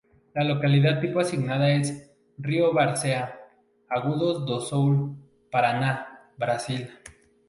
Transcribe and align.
La 0.33 0.43
localidad 0.43 0.99
tipo 0.99 1.19
asignada 1.19 1.69
es: 1.73 2.11
río 2.39 2.69
da 2.69 2.73
Várzea, 2.73 3.39
Agudos 3.87 4.47
do 4.47 4.59
Sul, 4.59 5.15
Paraná, 5.51 6.31
Brasil. 6.39 6.89